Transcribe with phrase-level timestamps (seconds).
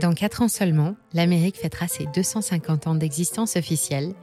[0.00, 4.14] Dans quatre ans seulement, l'Amérique fêtera ses 250 ans d'existence officielle,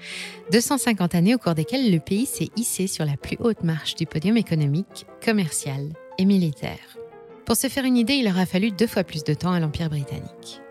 [0.51, 4.07] 250 années au cours desquelles le pays s'est hissé sur la plus haute marche du
[4.07, 6.97] podium économique, commercial et militaire.
[7.45, 9.91] Pour se faire une idée, il aura fallu deux fois plus de temps à l'Empire
[9.91, 10.61] britannique.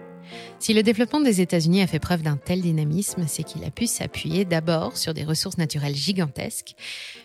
[0.58, 3.86] Si le développement des États-Unis a fait preuve d'un tel dynamisme, c'est qu'il a pu
[3.86, 6.74] s'appuyer d'abord sur des ressources naturelles gigantesques,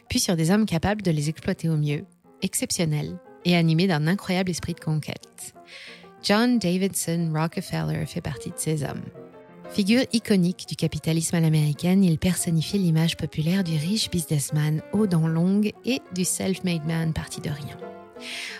[0.07, 2.05] puis sur des hommes capables de les exploiter au mieux,
[2.43, 5.55] exceptionnels et animés d'un incroyable esprit de conquête.
[6.23, 9.01] John Davidson Rockefeller fait partie de ces hommes.
[9.71, 15.27] Figure iconique du capitalisme à l'américaine, il personnifie l'image populaire du riche businessman aux dents
[15.27, 17.77] longues et du self-made man parti de rien.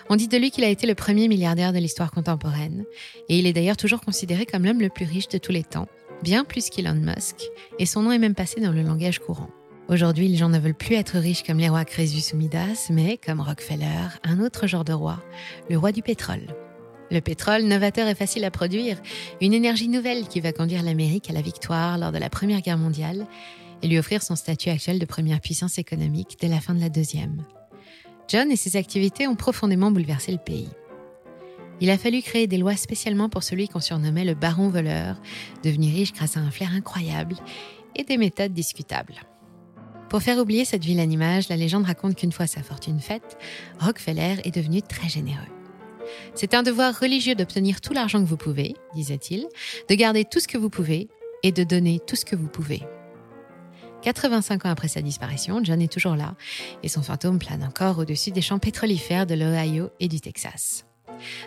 [0.08, 2.84] On dit de lui qu'il a été le premier milliardaire de l'histoire contemporaine,
[3.28, 5.86] et il est d'ailleurs toujours considéré comme l'homme le plus riche de tous les temps,
[6.22, 7.42] bien plus qu'Elon Musk,
[7.78, 9.50] et son nom est même passé dans le langage courant.
[9.88, 13.18] Aujourd'hui, les gens ne veulent plus être riches comme les rois Crésus ou Midas, mais
[13.18, 15.22] comme Rockefeller, un autre genre de roi,
[15.70, 16.46] le roi du pétrole.
[17.12, 18.96] Le pétrole, novateur et facile à produire,
[19.42, 22.78] une énergie nouvelle qui va conduire l'Amérique à la victoire lors de la Première Guerre
[22.78, 23.26] mondiale
[23.82, 26.88] et lui offrir son statut actuel de première puissance économique dès la fin de la
[26.88, 27.44] Deuxième.
[28.28, 30.70] John et ses activités ont profondément bouleversé le pays.
[31.82, 35.20] Il a fallu créer des lois spécialement pour celui qu'on surnommait le baron voleur,
[35.62, 37.36] devenu riche grâce à un flair incroyable
[37.94, 39.16] et des méthodes discutables.
[40.08, 43.36] Pour faire oublier cette vilaine image, la légende raconte qu'une fois sa fortune faite,
[43.80, 45.61] Rockefeller est devenu très généreux.
[46.34, 49.46] C'est un devoir religieux d'obtenir tout l'argent que vous pouvez, disait-il,
[49.88, 51.08] de garder tout ce que vous pouvez
[51.42, 52.82] et de donner tout ce que vous pouvez.
[54.02, 56.34] 85 ans après sa disparition, John est toujours là
[56.82, 60.84] et son fantôme plane encore au-dessus des champs pétrolifères de l'Ohio et du Texas.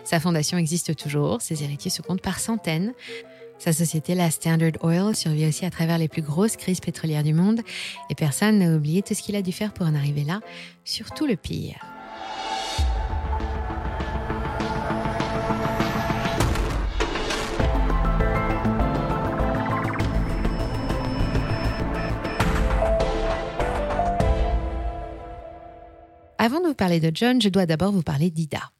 [0.04, 2.94] Sa fondation existe toujours, ses héritiers se comptent par centaines.
[3.58, 7.34] Sa société, la Standard Oil, survit aussi à travers les plus grosses crises pétrolières du
[7.34, 7.60] monde
[8.10, 10.40] et personne n'a oublié tout ce qu'il a dû faire pour en arriver là,
[10.84, 11.95] surtout le pire.
[26.46, 28.70] Avant de vous parler de John, je dois d'abord vous parler d'Ida.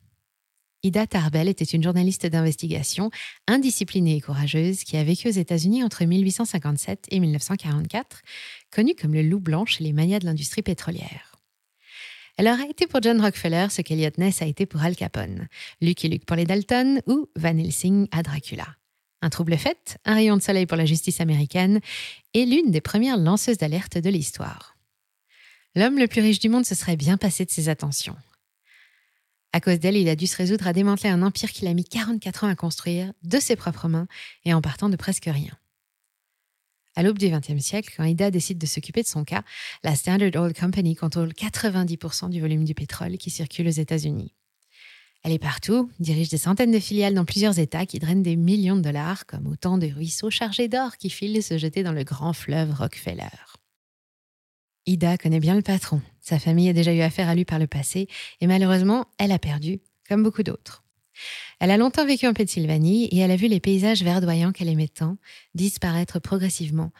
[0.84, 3.10] Ida Tarbell était une journaliste d'investigation
[3.49, 8.22] indisciplinée et courageuse qui a vécu aux États-Unis entre 1857 et 1944,
[8.71, 11.34] connue comme le loup blanc chez les manias de l'industrie pétrolière.
[12.37, 15.48] Elle aura été pour John Rockefeller ce qu'Eliot Ness a été pour Al Capone,
[15.81, 18.77] Lucky Luke pour les Dalton ou Van Helsing à Dracula.
[19.22, 21.81] Un trouble fait, un rayon de soleil pour la justice américaine
[22.33, 24.76] et l'une des premières lanceuses d'alerte de l'histoire.
[25.77, 28.17] L'homme le plus riche du monde se serait bien passé de ses attentions.
[29.53, 31.85] À cause d'elle, il a dû se résoudre à démanteler un empire qu'il a mis
[31.85, 34.09] 44 ans à construire de ses propres mains
[34.47, 35.53] et en partant de presque rien.
[36.95, 39.43] À l'aube du XXe siècle, quand Ida décide de s'occuper de son cas,
[39.85, 44.33] la Standard Oil Company contrôle 90% du volume du pétrole qui circule aux États-Unis.
[45.25, 48.77] Elle est partout, dirige des centaines de filiales dans plusieurs États qui drainent des millions
[48.77, 52.33] de dollars comme autant de ruisseaux chargés d'or qui filent se jeter dans le grand
[52.33, 53.56] fleuve Rockefeller.
[54.87, 56.01] Ida connaît bien le patron.
[56.21, 58.09] Sa famille a déjà eu affaire à lui par le passé
[58.41, 60.85] et malheureusement, elle a perdu, comme beaucoup d'autres.
[61.61, 64.89] Elle a longtemps vécu en Pennsylvanie et elle a vu les paysages verdoyants qu'elle aimait
[64.89, 65.17] tant
[65.55, 66.93] disparaître progressivement,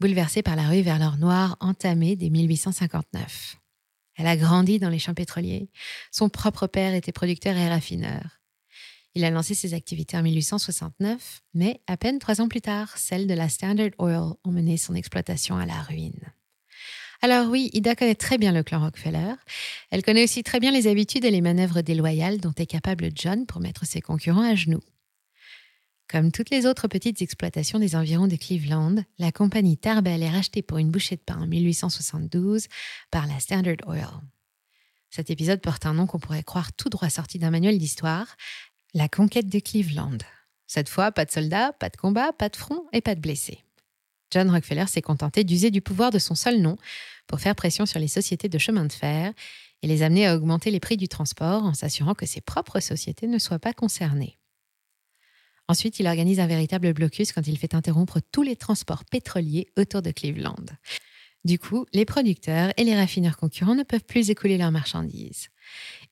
[0.00, 3.56] bouleversés par la rue vers l'or noir entamée dès 1859.
[4.16, 5.68] Elle a grandi dans les champs pétroliers.
[6.12, 8.40] Son propre père était producteur et raffineur.
[9.16, 13.26] Il a lancé ses activités en 1869, mais à peine trois ans plus tard, celles
[13.26, 16.32] de la Standard Oil ont mené son exploitation à la ruine.
[17.24, 19.32] Alors oui, Ida connaît très bien le clan Rockefeller.
[19.90, 23.46] Elle connaît aussi très bien les habitudes et les manœuvres déloyales dont est capable John
[23.46, 24.82] pour mettre ses concurrents à genoux.
[26.06, 30.60] Comme toutes les autres petites exploitations des environs de Cleveland, la compagnie Tarbell est rachetée
[30.60, 32.66] pour une bouchée de pain en 1872
[33.10, 34.06] par la Standard Oil.
[35.08, 38.36] Cet épisode porte un nom qu'on pourrait croire tout droit sorti d'un manuel d'histoire,
[38.92, 40.18] la conquête de Cleveland.
[40.66, 43.64] Cette fois, pas de soldats, pas de combats, pas de front et pas de blessés.
[44.34, 46.76] John Rockefeller s'est contenté d'user du pouvoir de son seul nom
[47.28, 49.32] pour faire pression sur les sociétés de chemin de fer
[49.82, 53.28] et les amener à augmenter les prix du transport en s'assurant que ses propres sociétés
[53.28, 54.36] ne soient pas concernées.
[55.68, 60.02] Ensuite, il organise un véritable blocus quand il fait interrompre tous les transports pétroliers autour
[60.02, 60.66] de Cleveland.
[61.44, 65.50] Du coup, les producteurs et les raffineurs concurrents ne peuvent plus écouler leurs marchandises.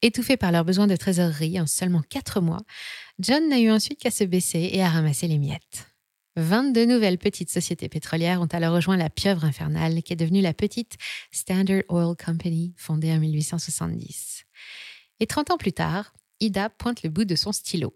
[0.01, 2.63] Étouffés par leurs besoins de trésorerie en seulement quatre mois,
[3.19, 5.92] John n'a eu ensuite qu'à se baisser et à ramasser les miettes.
[6.37, 10.55] 22 nouvelles petites sociétés pétrolières ont alors rejoint la pieuvre infernale qui est devenue la
[10.55, 10.97] petite
[11.31, 14.45] Standard Oil Company fondée en 1870.
[15.21, 17.95] Et 30 ans plus tard, Ida pointe le bout de son stylo.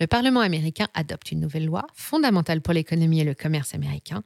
[0.00, 4.24] Le Parlement américain adopte une nouvelle loi fondamentale pour l'économie et le commerce américain.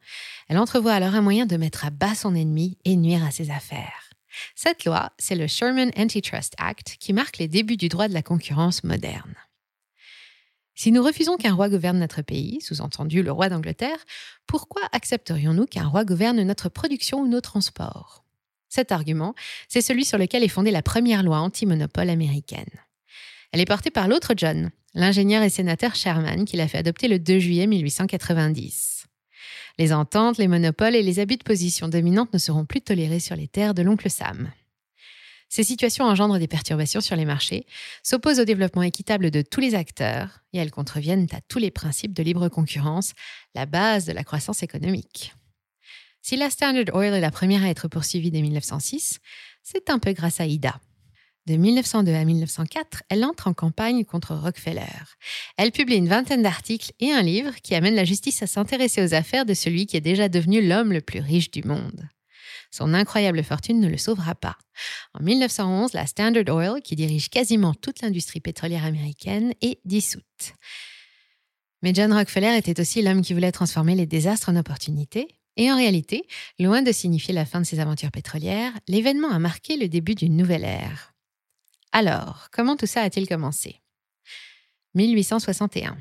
[0.48, 3.50] Elle entrevoit alors un moyen de mettre à bas son ennemi et nuire à ses
[3.50, 4.10] affaires.
[4.54, 8.22] Cette loi, c'est le Sherman Antitrust Act qui marque les débuts du droit de la
[8.22, 9.34] concurrence moderne.
[10.78, 13.96] Si nous refusons qu'un roi gouverne notre pays, sous-entendu le roi d'Angleterre,
[14.46, 18.24] pourquoi accepterions-nous qu'un roi gouverne notre production ou nos transports?
[18.68, 19.34] Cet argument,
[19.68, 22.68] c'est celui sur lequel est fondée la première loi anti-monopole américaine.
[23.52, 27.18] Elle est portée par l'autre John, l'ingénieur et sénateur Sherman, qui l'a fait adopter le
[27.18, 29.06] 2 juillet 1890.
[29.78, 33.34] Les ententes, les monopoles et les abus de position dominante ne seront plus tolérés sur
[33.34, 34.50] les terres de l'oncle Sam.
[35.48, 37.66] Ces situations engendrent des perturbations sur les marchés,
[38.02, 42.12] s'opposent au développement équitable de tous les acteurs et elles contreviennent à tous les principes
[42.12, 43.12] de libre concurrence,
[43.54, 45.34] la base de la croissance économique.
[46.22, 49.20] Si la Standard Oil est la première à être poursuivie dès 1906,
[49.62, 50.80] c'est un peu grâce à Ida.
[51.46, 54.82] De 1902 à 1904, elle entre en campagne contre Rockefeller.
[55.56, 59.14] Elle publie une vingtaine d'articles et un livre qui amène la justice à s'intéresser aux
[59.14, 62.08] affaires de celui qui est déjà devenu l'homme le plus riche du monde.
[62.76, 64.58] Son incroyable fortune ne le sauvera pas.
[65.14, 70.52] En 1911, la Standard Oil, qui dirige quasiment toute l'industrie pétrolière américaine, est dissoute.
[71.80, 75.26] Mais John Rockefeller était aussi l'homme qui voulait transformer les désastres en opportunités.
[75.56, 76.26] Et en réalité,
[76.58, 80.36] loin de signifier la fin de ses aventures pétrolières, l'événement a marqué le début d'une
[80.36, 81.14] nouvelle ère.
[81.92, 83.80] Alors, comment tout ça a-t-il commencé?
[84.96, 85.96] 1861.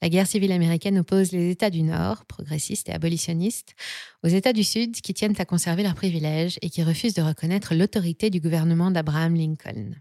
[0.00, 3.74] La guerre civile américaine oppose les États du Nord, progressistes et abolitionnistes,
[4.22, 7.74] aux États du Sud qui tiennent à conserver leurs privilèges et qui refusent de reconnaître
[7.74, 9.94] l'autorité du gouvernement d'Abraham Lincoln.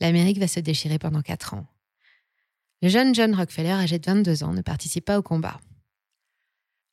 [0.00, 1.66] L'Amérique va se déchirer pendant quatre ans.
[2.82, 5.60] Le jeune John Rockefeller, âgé de 22 ans, ne participe pas au combat.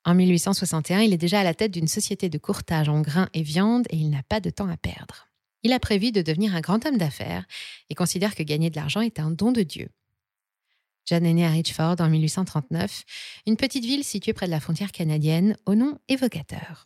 [0.06, 3.42] En 1861, il est déjà à la tête d'une société de courtage en grains et
[3.42, 5.28] viande et il n'a pas de temps à perdre.
[5.64, 7.46] Il a prévu de devenir un grand homme d'affaires
[7.90, 9.90] et considère que gagner de l'argent est un don de Dieu.
[11.08, 13.04] John est né à Richford en 1839,
[13.48, 16.86] une petite ville située près de la frontière canadienne, au nom évocateur.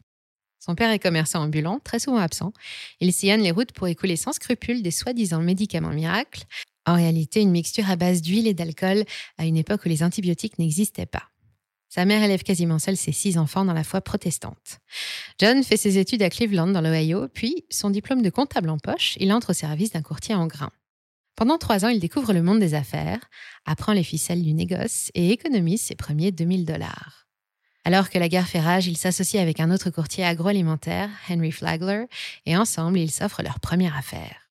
[0.63, 2.53] Son père est commerçant ambulant, très souvent absent.
[2.99, 6.43] Il sillonne les routes pour écouler sans scrupule des soi-disant médicaments miracles,
[6.85, 9.05] en réalité une mixture à base d'huile et d'alcool
[9.39, 11.23] à une époque où les antibiotiques n'existaient pas.
[11.89, 14.79] Sa mère élève quasiment seule ses six enfants dans la foi protestante.
[15.39, 19.15] John fait ses études à Cleveland dans l'Ohio, puis, son diplôme de comptable en poche,
[19.19, 20.71] il entre au service d'un courtier en grains.
[21.35, 23.19] Pendant trois ans, il découvre le monde des affaires,
[23.65, 27.27] apprend les ficelles du négoce et économise ses premiers 2000 dollars.
[27.83, 32.05] Alors que la guerre fait rage, il s'associe avec un autre courtier agroalimentaire, Henry Flagler,
[32.45, 34.49] et ensemble, ils s'offrent leur première affaire.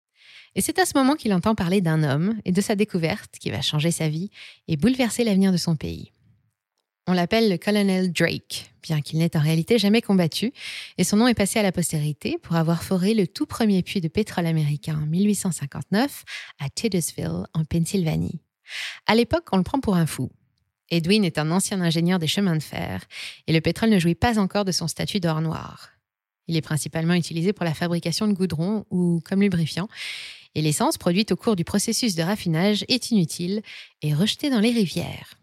[0.57, 3.51] Et c'est à ce moment qu'il entend parler d'un homme et de sa découverte qui
[3.51, 4.31] va changer sa vie
[4.67, 6.13] et bouleverser l'avenir de son pays.
[7.11, 10.53] On l'appelle le colonel Drake, bien qu'il n'ait en réalité jamais combattu,
[10.97, 14.01] et son nom est passé à la postérité pour avoir foré le tout premier puits
[14.01, 16.25] de pétrole américain en 1859
[16.61, 18.39] à Titusville, en Pennsylvanie.
[19.09, 20.31] À l'époque, on le prend pour un fou.
[20.89, 23.03] Edwin est un ancien ingénieur des chemins de fer,
[23.49, 25.89] et le pétrole ne jouit pas encore de son statut d'or noir.
[26.47, 29.89] Il est principalement utilisé pour la fabrication de goudron ou comme lubrifiant,
[30.55, 33.63] et l'essence produite au cours du processus de raffinage est inutile
[34.01, 35.40] et rejetée dans les rivières.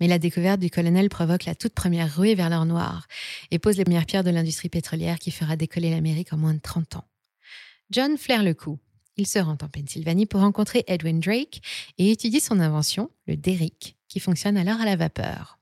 [0.00, 3.06] Mais la découverte du colonel provoque la toute première ruée vers l'or noir
[3.50, 6.60] et pose les premières pierres de l'industrie pétrolière qui fera décoller l'Amérique en moins de
[6.60, 7.04] 30 ans.
[7.90, 8.78] John flaire le coup.
[9.16, 11.60] Il se rend en Pennsylvanie pour rencontrer Edwin Drake
[11.98, 15.58] et étudie son invention, le derrick, qui fonctionne alors à la vapeur.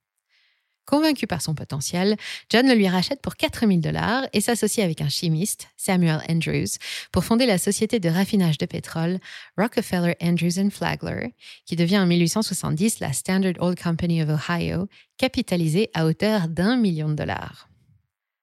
[0.92, 2.18] Convaincu par son potentiel,
[2.50, 6.76] John le lui rachète pour 4000 dollars et s'associe avec un chimiste, Samuel Andrews,
[7.12, 9.18] pour fonder la société de raffinage de pétrole
[9.56, 11.34] Rockefeller Andrews and Flagler,
[11.64, 14.86] qui devient en 1870 la Standard Oil Company of Ohio,
[15.16, 17.70] capitalisée à hauteur d'un million de dollars.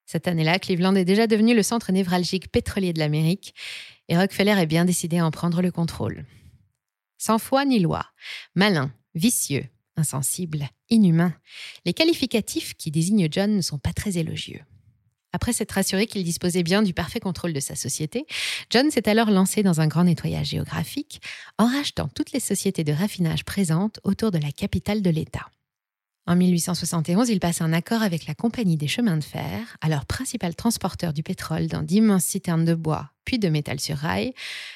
[0.08, 3.54] Cette année-là, Cleveland est déjà devenu le centre névralgique pétrolier de l'Amérique
[4.08, 6.26] et Rockefeller est bien décidé à en prendre le contrôle.
[7.20, 8.08] Sans foi ni loi,
[8.56, 9.68] malin, vicieux,
[10.00, 11.34] insensible, inhumain.
[11.86, 14.62] Les qualificatifs qui désignent John ne sont pas très élogieux.
[15.32, 18.26] Après s'être assuré qu'il disposait bien du parfait contrôle de sa société,
[18.72, 21.22] John s'est alors lancé dans un grand nettoyage géographique
[21.60, 25.46] en rachetant toutes les sociétés de raffinage présentes autour de la capitale de l'État.
[26.26, 30.56] En 1871, il passe un accord avec la Compagnie des chemins de fer, alors principal
[30.56, 34.34] transporteur du pétrole dans d'immenses citernes de bois puis de métal sur rail,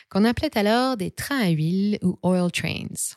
[0.10, 3.15] qu'on appelait alors des trains à huile ou oil trains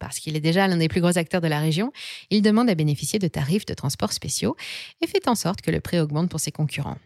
[0.00, 1.92] parce qu'il est déjà l'un des plus gros acteurs de la région,
[2.30, 4.56] il demande à bénéficier de tarifs de transport spéciaux
[5.00, 6.98] et fait en sorte que le prix augmente pour ses concurrents.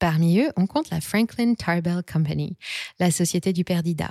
[0.00, 2.56] Parmi eux, on compte la Franklin Tarbell Company,
[2.98, 4.10] la société du père d'Ida,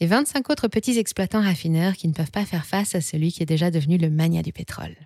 [0.00, 3.42] et 25 autres petits exploitants raffineurs qui ne peuvent pas faire face à celui qui
[3.42, 4.96] est déjà devenu le mania du pétrole.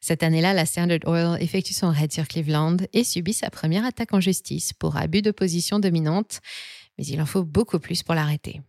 [0.00, 4.14] Cette année-là, la Standard Oil effectue son raid sur Cleveland et subit sa première attaque
[4.14, 6.40] en justice pour abus de position dominante,
[6.96, 8.62] mais il en faut beaucoup plus pour l'arrêter.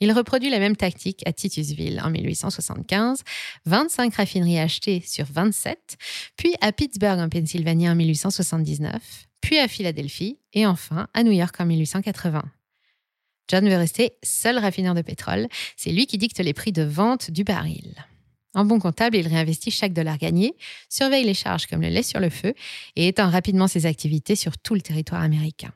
[0.00, 3.22] Il reproduit la même tactique à Titusville en 1875,
[3.66, 5.96] 25 raffineries achetées sur 27,
[6.36, 11.54] puis à Pittsburgh en Pennsylvanie en 1879, puis à Philadelphie et enfin à New York
[11.60, 12.44] en 1880.
[13.50, 17.30] John veut rester seul raffineur de pétrole, c'est lui qui dicte les prix de vente
[17.30, 17.94] du baril.
[18.54, 20.54] En bon comptable, il réinvestit chaque dollar gagné,
[20.88, 22.54] surveille les charges comme le lait sur le feu
[22.96, 25.72] et étend rapidement ses activités sur tout le territoire américain.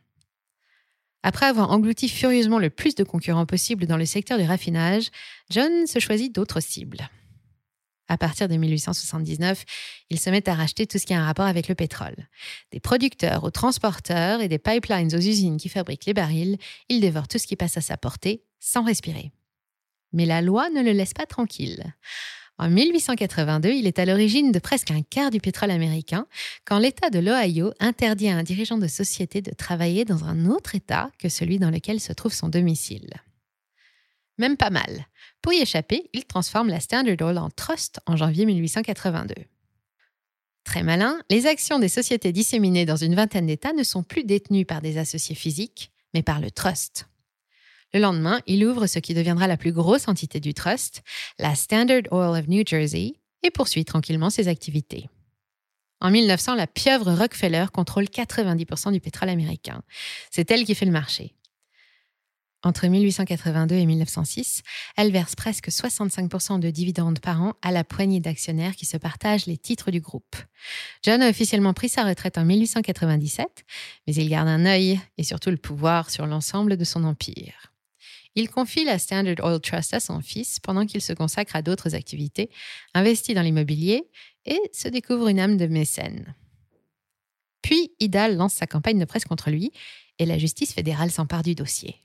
[1.22, 5.10] Après avoir englouti furieusement le plus de concurrents possible dans le secteur du raffinage,
[5.50, 7.08] John se choisit d'autres cibles.
[8.08, 9.64] À partir de 1879,
[10.10, 12.28] il se met à racheter tout ce qui a un rapport avec le pétrole.
[12.72, 17.28] Des producteurs aux transporteurs et des pipelines aux usines qui fabriquent les barils, il dévore
[17.28, 19.32] tout ce qui passe à sa portée, sans respirer.
[20.12, 21.94] Mais la loi ne le laisse pas tranquille.
[22.58, 26.26] En 1882, il est à l'origine de presque un quart du pétrole américain
[26.64, 30.74] quand l'État de l'Ohio interdit à un dirigeant de société de travailler dans un autre
[30.74, 33.10] État que celui dans lequel se trouve son domicile.
[34.38, 35.06] Même pas mal.
[35.40, 39.34] Pour y échapper, il transforme la Standard Oil en trust en janvier 1882.
[40.64, 44.64] Très malin, les actions des sociétés disséminées dans une vingtaine d'États ne sont plus détenues
[44.64, 47.08] par des associés physiques, mais par le trust.
[47.94, 51.02] Le lendemain, il ouvre ce qui deviendra la plus grosse entité du trust,
[51.38, 55.08] la Standard Oil of New Jersey, et poursuit tranquillement ses activités.
[56.00, 59.82] En 1900, la pieuvre Rockefeller contrôle 90% du pétrole américain.
[60.30, 61.34] C'est elle qui fait le marché.
[62.64, 64.62] Entre 1882 et 1906,
[64.96, 69.46] elle verse presque 65% de dividendes par an à la poignée d'actionnaires qui se partagent
[69.46, 70.36] les titres du groupe.
[71.02, 73.64] John a officiellement pris sa retraite en 1897,
[74.06, 77.71] mais il garde un œil et surtout le pouvoir sur l'ensemble de son empire.
[78.34, 81.94] Il confie la Standard Oil Trust à son fils pendant qu'il se consacre à d'autres
[81.94, 82.50] activités,
[82.94, 84.08] investit dans l'immobilier
[84.46, 86.34] et se découvre une âme de mécène.
[87.62, 89.70] Puis Ida lance sa campagne de presse contre lui
[90.18, 91.96] et la justice fédérale s'empare du dossier.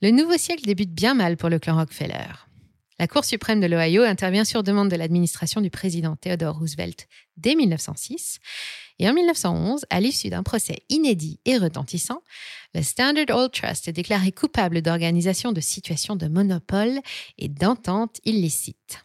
[0.00, 2.47] Le nouveau siècle débute bien mal pour le clan Rockefeller.
[3.00, 7.54] La Cour suprême de l'Ohio intervient sur demande de l'administration du président Theodore Roosevelt dès
[7.54, 8.40] 1906.
[8.98, 12.22] Et en 1911, à l'issue d'un procès inédit et retentissant,
[12.74, 16.98] le Standard Oil Trust est déclaré coupable d'organisation de situations de monopole
[17.38, 19.04] et d'entente illicite.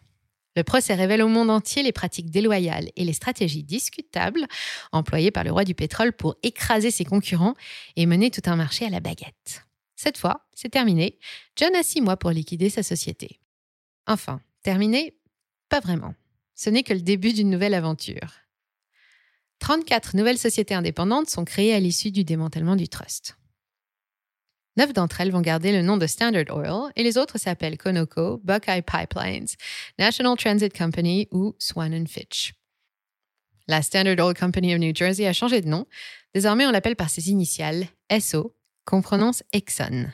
[0.56, 4.46] Le procès révèle au monde entier les pratiques déloyales et les stratégies discutables
[4.90, 7.54] employées par le roi du pétrole pour écraser ses concurrents
[7.94, 9.64] et mener tout un marché à la baguette.
[9.94, 11.18] Cette fois, c'est terminé.
[11.54, 13.38] John a six mois pour liquider sa société.
[14.06, 15.14] Enfin, terminé
[15.68, 16.14] Pas vraiment.
[16.54, 18.32] Ce n'est que le début d'une nouvelle aventure.
[19.60, 23.36] 34 nouvelles sociétés indépendantes sont créées à l'issue du démantèlement du trust.
[24.76, 28.40] Neuf d'entre elles vont garder le nom de Standard Oil et les autres s'appellent Conoco,
[28.42, 29.46] Buckeye Pipelines,
[29.98, 32.54] National Transit Company ou Swan Fitch.
[33.68, 35.86] La Standard Oil Company of New Jersey a changé de nom.
[36.34, 37.86] Désormais, on l'appelle par ses initiales,
[38.20, 40.08] SO, qu'on prononce Exxon.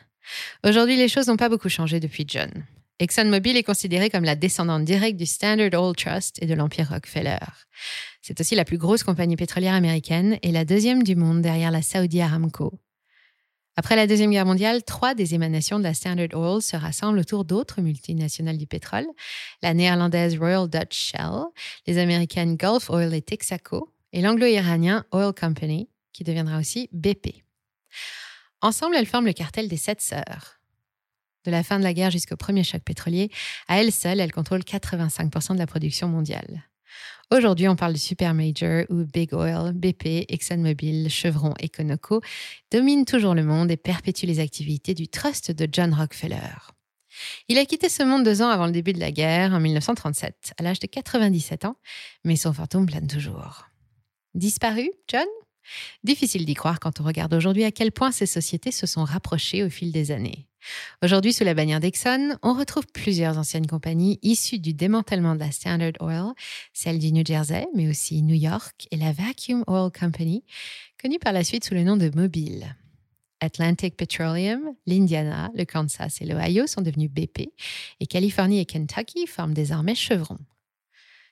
[0.63, 2.51] Aujourd'hui, les choses n'ont pas beaucoup changé depuis John.
[3.00, 7.38] ExxonMobil est considérée comme la descendante directe du Standard Oil Trust et de l'Empire Rockefeller.
[8.21, 11.80] C'est aussi la plus grosse compagnie pétrolière américaine et la deuxième du monde derrière la
[11.80, 12.78] Saudi Aramco.
[13.76, 17.47] Après la Deuxième Guerre mondiale, trois des émanations de la Standard Oil se rassemblent autour
[17.47, 19.07] d'autres multinationales du pétrole,
[19.62, 21.45] la néerlandaise Royal Dutch Shell,
[21.87, 27.45] les américaines Gulf Oil et Texaco, et l'anglo-iranien Oil Company, qui deviendra aussi BP.
[28.61, 30.60] Ensemble, elles forment le cartel des Sept Sœurs.
[31.45, 33.31] De la fin de la guerre jusqu'au premier choc pétrolier,
[33.69, 36.65] à elle seule, elle contrôle 85% de la production mondiale.
[37.33, 42.21] Aujourd'hui, on parle de super major où Big Oil, BP, ExxonMobil, Chevron et Conoco
[42.73, 46.75] dominent toujours le monde et perpétuent les activités du trust de John Rockefeller.
[47.49, 50.55] Il a quitté ce monde deux ans avant le début de la guerre, en 1937,
[50.59, 51.77] à l'âge de 97 ans,
[52.25, 53.69] mais son fantôme plane toujours.
[54.35, 55.27] Disparu, John?
[56.03, 59.63] Difficile d'y croire quand on regarde aujourd'hui à quel point ces sociétés se sont rapprochées
[59.63, 60.50] au fil des années.
[61.02, 65.50] Aujourd'hui, sous la bannière d'Exxon, on retrouve plusieurs anciennes compagnies issues du démantèlement de la
[65.50, 66.33] Standard Oil,
[66.73, 70.45] celle du New Jersey, mais aussi New York et la Vacuum Oil Company,
[71.00, 72.76] connue par la suite sous le nom de Mobile.
[73.40, 77.49] Atlantic Petroleum, l'Indiana, le Kansas et l'Ohio sont devenus BP
[78.00, 80.38] et Californie et Kentucky forment désormais Chevron.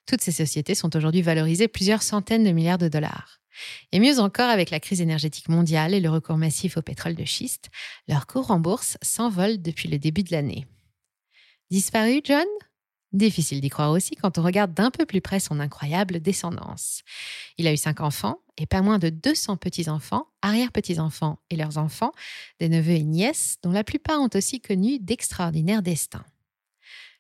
[0.09, 3.41] Toutes ces sociétés sont aujourd'hui valorisées plusieurs centaines de milliards de dollars.
[3.93, 7.27] Et mieux encore, avec la crise énergétique mondiale et le recours massif au pétrole de
[7.27, 7.69] schiste,
[8.09, 10.67] leur cours en bourse s'envole depuis le début de l'année.
[11.71, 12.47] Disparu, John?
[13.13, 17.03] Difficile d'y croire aussi quand on regarde d'un peu plus près son incroyable descendance.
[17.59, 22.13] Il a eu cinq enfants et pas moins de 200 petits-enfants, arrière-petits-enfants et leurs enfants,
[22.61, 26.25] des neveux et nièces, dont la plupart ont aussi connu d'extraordinaires destins.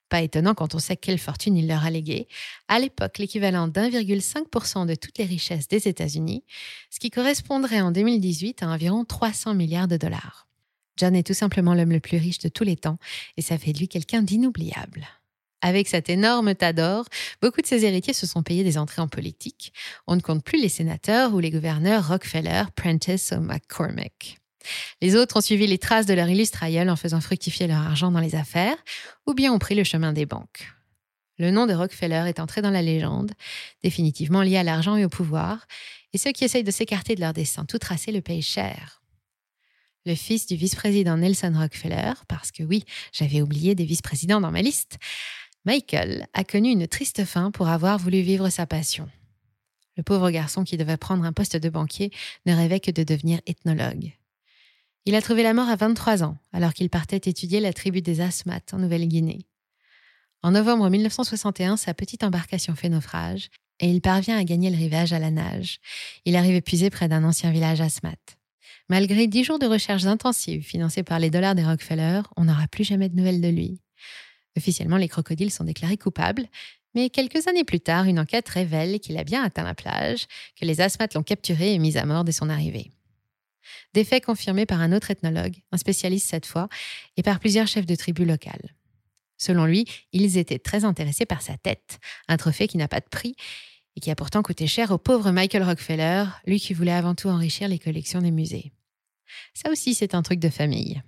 [0.08, 2.28] Pas étonnant quand on sait quelle fortune il leur a légué.
[2.68, 6.44] À l'époque, l'équivalent d'1,5% de toutes les richesses des États-Unis,
[6.90, 10.48] ce qui correspondrait en 2018 à environ 300 milliards de dollars.
[10.96, 12.98] John est tout simplement l'homme le plus riche de tous les temps
[13.36, 15.06] et ça fait de lui quelqu'un d'inoubliable.
[15.60, 17.06] Avec cet énorme tas d'or,
[17.42, 19.72] beaucoup de ses héritiers se sont payés des entrées en politique.
[20.06, 24.38] On ne compte plus les sénateurs ou les gouverneurs Rockefeller, Prentice ou McCormick.
[25.00, 28.10] Les autres ont suivi les traces de leur illustre aïeul en faisant fructifier leur argent
[28.10, 28.76] dans les affaires,
[29.26, 30.72] ou bien ont pris le chemin des banques.
[31.38, 33.32] Le nom de Rockefeller est entré dans la légende,
[33.82, 35.66] définitivement lié à l'argent et au pouvoir,
[36.12, 39.02] et ceux qui essayent de s'écarter de leur destin tout tracé le payent cher.
[40.04, 44.62] Le fils du vice-président Nelson Rockefeller, parce que oui, j'avais oublié des vice-présidents dans ma
[44.62, 44.98] liste,
[45.64, 49.08] Michael a connu une triste fin pour avoir voulu vivre sa passion.
[49.96, 52.10] Le pauvre garçon qui devait prendre un poste de banquier
[52.46, 54.12] ne rêvait que de devenir ethnologue.
[55.08, 58.20] Il a trouvé la mort à 23 ans, alors qu'il partait étudier la tribu des
[58.20, 59.46] Asmat en Nouvelle-Guinée.
[60.42, 63.48] En novembre 1961, sa petite embarcation fait naufrage
[63.80, 65.80] et il parvient à gagner le rivage à la nage.
[66.26, 68.18] Il arrive épuisé près d'un ancien village Asmat.
[68.90, 72.84] Malgré dix jours de recherches intensives financées par les dollars des Rockefeller, on n'aura plus
[72.84, 73.80] jamais de nouvelles de lui.
[74.58, 76.44] Officiellement, les crocodiles sont déclarés coupables,
[76.94, 80.26] mais quelques années plus tard, une enquête révèle qu'il a bien atteint la plage,
[80.60, 82.90] que les asthmates l'ont capturé et mis à mort dès son arrivée.
[83.94, 86.68] Des faits confirmés par un autre ethnologue, un spécialiste cette fois,
[87.16, 88.74] et par plusieurs chefs de tribus locales.
[89.36, 93.08] Selon lui, ils étaient très intéressés par sa tête, un trophée qui n'a pas de
[93.08, 93.36] prix
[93.96, 97.28] et qui a pourtant coûté cher au pauvre Michael Rockefeller, lui qui voulait avant tout
[97.28, 98.72] enrichir les collections des musées.
[99.54, 101.02] Ça aussi, c'est un truc de famille.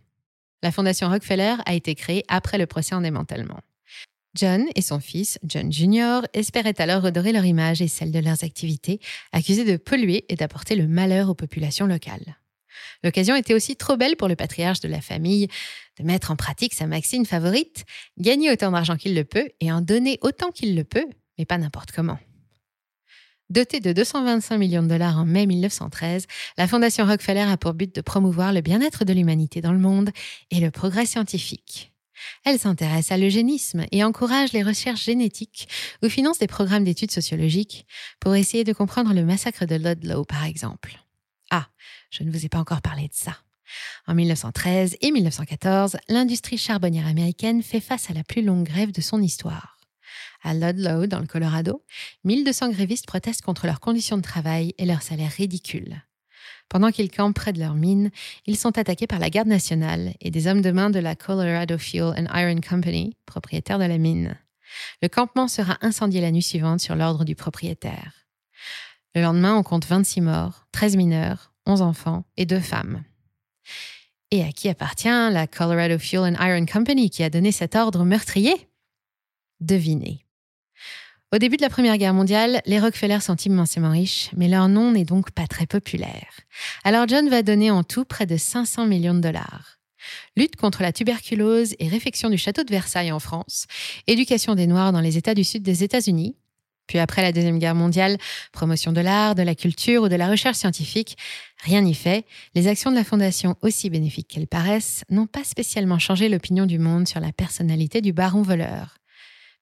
[0.63, 3.61] La fondation Rockefeller a été créée après le procès en démantèlement.
[4.35, 8.45] John et son fils, John Jr., espéraient alors redorer leur image et celle de leurs
[8.45, 9.01] activités,
[9.33, 12.37] accusés de polluer et d'apporter le malheur aux populations locales.
[13.03, 15.49] L'occasion était aussi trop belle pour le patriarche de la famille
[15.99, 17.85] de mettre en pratique sa maxime favorite,
[18.19, 21.07] gagner autant d'argent qu'il le peut et en donner autant qu'il le peut,
[21.39, 22.19] mais pas n'importe comment.
[23.51, 27.93] Dotée de 225 millions de dollars en mai 1913, la Fondation Rockefeller a pour but
[27.93, 30.11] de promouvoir le bien-être de l'humanité dans le monde
[30.53, 31.93] et le progrès scientifique.
[32.45, 35.69] Elle s'intéresse à l'eugénisme et encourage les recherches génétiques
[36.03, 37.87] ou finance des programmes d'études sociologiques
[38.21, 41.01] pour essayer de comprendre le massacre de Ludlow, par exemple.
[41.51, 41.69] Ah,
[42.11, 43.37] je ne vous ai pas encore parlé de ça.
[44.07, 49.01] En 1913 et 1914, l'industrie charbonnière américaine fait face à la plus longue grève de
[49.01, 49.79] son histoire.
[50.43, 51.85] À Ludlow, dans le Colorado,
[52.25, 56.03] 1200 grévistes protestent contre leurs conditions de travail et leurs salaires ridicules.
[56.69, 58.11] Pendant qu'ils campent près de leur mine,
[58.47, 61.77] ils sont attaqués par la garde nationale et des hommes de main de la Colorado
[61.77, 64.39] Fuel and Iron Company, propriétaire de la mine.
[65.03, 68.13] Le campement sera incendié la nuit suivante sur l'ordre du propriétaire.
[69.15, 73.03] Le lendemain, on compte 26 morts, 13 mineurs, 11 enfants et 2 femmes.
[74.31, 78.05] Et à qui appartient la Colorado Fuel and Iron Company qui a donné cet ordre
[78.05, 78.69] meurtrier?
[79.59, 80.25] Devinez.
[81.33, 84.93] Au début de la Première Guerre mondiale, les Rockefeller sont immensément riches, mais leur nom
[84.93, 86.41] n'est donc pas très populaire.
[86.83, 89.79] Alors John va donner en tout près de 500 millions de dollars.
[90.37, 93.67] Lutte contre la tuberculose et réfection du château de Versailles en France,
[94.07, 96.37] éducation des Noirs dans les États du Sud des États-Unis,
[96.91, 98.19] puis après la Deuxième Guerre mondiale,
[98.51, 101.17] promotion de l'art, de la culture ou de la recherche scientifique,
[101.63, 102.27] rien n'y fait.
[102.57, 106.81] Les actions de la Fondation, aussi bénéfiques qu'elles paraissent, n'ont pas spécialement changé l'opinion du
[106.81, 108.97] monde sur la personnalité du baron voleur.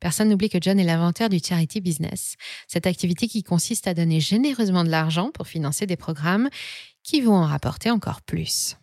[0.00, 2.36] Personne n'oublie que John est l'inventeur du charity business,
[2.66, 6.48] cette activité qui consiste à donner généreusement de l'argent pour financer des programmes
[7.02, 8.78] qui vont en rapporter encore plus.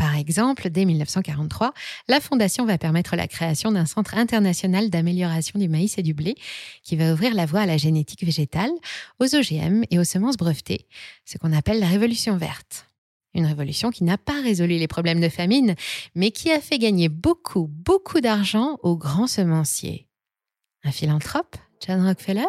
[0.00, 1.74] Par exemple, dès 1943,
[2.08, 6.36] la Fondation va permettre la création d'un centre international d'amélioration du maïs et du blé
[6.82, 8.70] qui va ouvrir la voie à la génétique végétale,
[9.18, 10.86] aux OGM et aux semences brevetées,
[11.26, 12.86] ce qu'on appelle la révolution verte.
[13.34, 15.74] Une révolution qui n'a pas résolu les problèmes de famine,
[16.14, 20.08] mais qui a fait gagner beaucoup, beaucoup d'argent aux grands semenciers.
[20.82, 22.48] Un philanthrope, John Rockefeller?